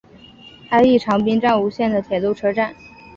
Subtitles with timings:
[0.71, 2.73] 安艺长滨站吴线的铁路车站。